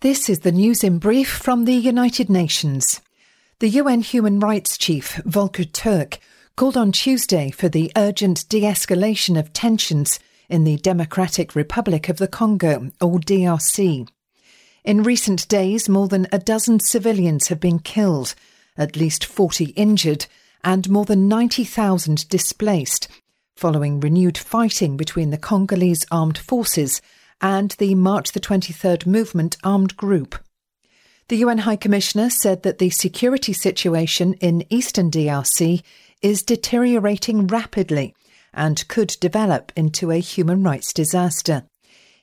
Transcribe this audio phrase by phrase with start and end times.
[0.00, 3.00] This is the news in brief from the United Nations.
[3.58, 6.20] The UN Human Rights Chief, Volker Turk,
[6.54, 12.18] called on Tuesday for the urgent de escalation of tensions in the Democratic Republic of
[12.18, 14.08] the Congo, or DRC.
[14.84, 18.36] In recent days, more than a dozen civilians have been killed,
[18.76, 20.26] at least 40 injured,
[20.62, 23.08] and more than 90,000 displaced,
[23.56, 27.02] following renewed fighting between the Congolese armed forces
[27.40, 30.38] and the March the 23rd movement armed group.
[31.28, 35.82] The UN High Commissioner said that the security situation in eastern DRC
[36.22, 38.14] is deteriorating rapidly
[38.54, 41.64] and could develop into a human rights disaster.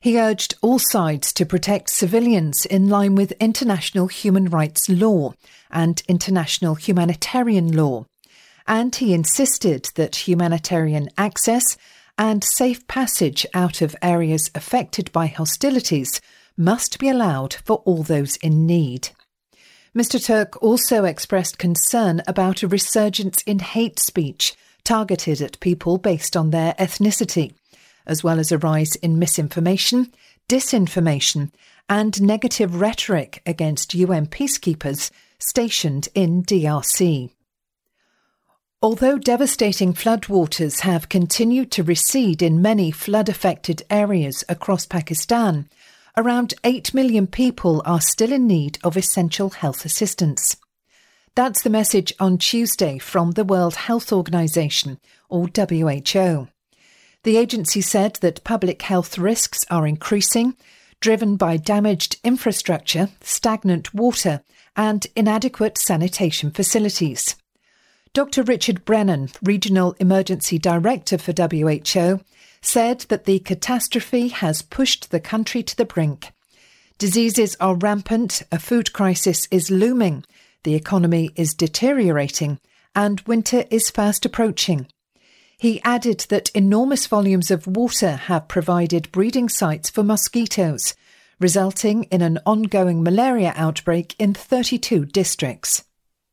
[0.00, 5.32] He urged all sides to protect civilians in line with international human rights law
[5.70, 8.04] and international humanitarian law.
[8.66, 11.76] And he insisted that humanitarian access
[12.18, 16.20] and safe passage out of areas affected by hostilities
[16.56, 19.10] must be allowed for all those in need.
[19.96, 20.22] Mr.
[20.22, 24.54] Turk also expressed concern about a resurgence in hate speech
[24.84, 27.54] targeted at people based on their ethnicity,
[28.06, 30.12] as well as a rise in misinformation,
[30.48, 31.50] disinformation,
[31.88, 37.30] and negative rhetoric against UN peacekeepers stationed in DRC.
[38.84, 45.70] Although devastating floodwaters have continued to recede in many flood affected areas across Pakistan,
[46.18, 50.58] around 8 million people are still in need of essential health assistance.
[51.34, 56.48] That's the message on Tuesday from the World Health Organization, or WHO.
[57.22, 60.58] The agency said that public health risks are increasing,
[61.00, 64.42] driven by damaged infrastructure, stagnant water,
[64.76, 67.34] and inadequate sanitation facilities.
[68.14, 68.44] Dr.
[68.44, 72.20] Richard Brennan, Regional Emergency Director for WHO,
[72.62, 76.30] said that the catastrophe has pushed the country to the brink.
[76.96, 80.24] Diseases are rampant, a food crisis is looming,
[80.62, 82.60] the economy is deteriorating,
[82.94, 84.86] and winter is fast approaching.
[85.58, 90.94] He added that enormous volumes of water have provided breeding sites for mosquitoes,
[91.40, 95.82] resulting in an ongoing malaria outbreak in 32 districts.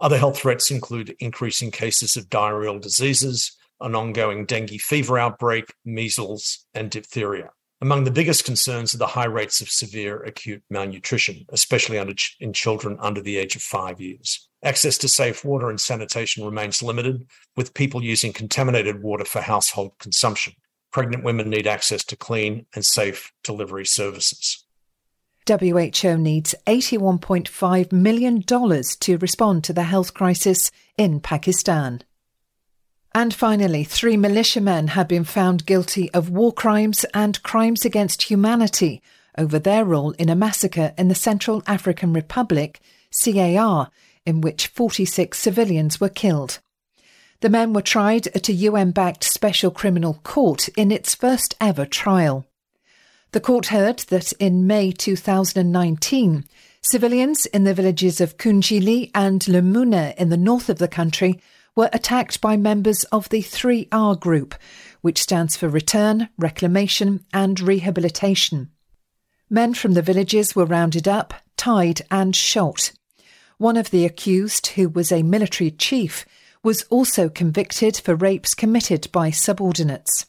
[0.00, 6.66] Other health threats include increasing cases of diarrheal diseases, an ongoing dengue fever outbreak, measles,
[6.74, 7.50] and diphtheria.
[7.80, 12.52] Among the biggest concerns are the high rates of severe acute malnutrition, especially ch- in
[12.52, 14.48] children under the age of five years.
[14.64, 19.92] Access to safe water and sanitation remains limited, with people using contaminated water for household
[20.00, 20.54] consumption.
[20.90, 24.64] Pregnant women need access to clean and safe delivery services.
[25.48, 32.02] WHO needs $81.5 million to respond to the health crisis in Pakistan.
[33.14, 39.02] And finally, three militiamen have been found guilty of war crimes and crimes against humanity
[39.36, 42.80] over their role in a massacre in the Central African Republic,
[43.10, 43.90] CAR,
[44.26, 46.60] in which 46 civilians were killed.
[47.40, 51.86] The men were tried at a UN backed special criminal court in its first ever
[51.86, 52.47] trial.
[53.32, 56.44] The court heard that in May 2019,
[56.80, 61.38] civilians in the villages of Koundjili and Lemouna in the north of the country
[61.76, 64.54] were attacked by members of the 3R group,
[65.02, 68.70] which stands for Return, Reclamation and Rehabilitation.
[69.50, 72.92] Men from the villages were rounded up, tied, and shot.
[73.58, 76.24] One of the accused, who was a military chief,
[76.62, 80.24] was also convicted for rapes committed by subordinates.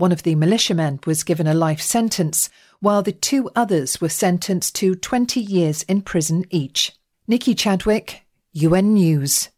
[0.00, 4.74] One of the militiamen was given a life sentence, while the two others were sentenced
[4.76, 6.92] to 20 years in prison each.
[7.28, 8.22] Nikki Chadwick,
[8.52, 9.50] UN News.